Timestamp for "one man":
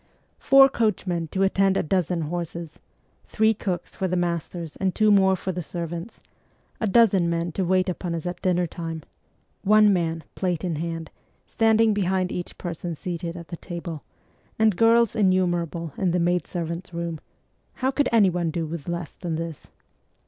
9.63-10.23